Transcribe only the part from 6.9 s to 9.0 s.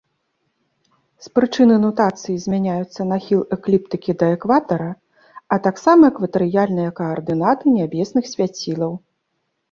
каардынаты нябесных свяцілаў.